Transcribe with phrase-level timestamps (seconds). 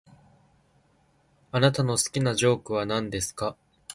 [0.03, 0.13] [Japanese]
[1.51, 3.55] あなたの好きなジョークはなんですか。